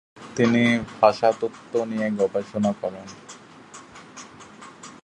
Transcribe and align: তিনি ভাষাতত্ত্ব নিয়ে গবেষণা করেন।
তিনি 0.35 0.63
ভাষাতত্ত্ব 1.01 1.73
নিয়ে 1.85 2.07
গবেষণা 2.19 2.71
করেন। 2.81 3.07